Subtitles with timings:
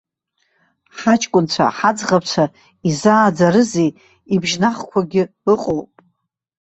[0.97, 2.45] Ҳаҷкәынцәа, ҳаӡӷабцәа,
[2.89, 3.89] изааӡарызеи
[4.33, 5.89] ибжьнахқәогьы ыҟоуп.